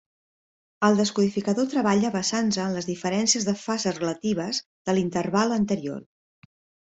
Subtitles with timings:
[0.85, 6.01] El descodificador treballa basant-se en les diferències de fase relatives de l’interval anterior.